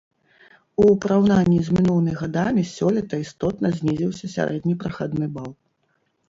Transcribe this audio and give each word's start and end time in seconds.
У 0.83 0.93
параўнанні 1.01 1.59
з 1.67 1.75
мінулымі 1.79 2.13
гадамі 2.21 2.63
сёлета 2.77 3.21
істотна 3.25 3.71
знізіўся 3.77 4.25
сярэдні 4.35 4.75
прахадны 4.81 5.25
бал. 5.39 5.49